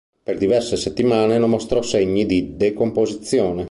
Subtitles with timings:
[0.23, 3.59] Per diverse settimane non mostrò segni di decomposizione.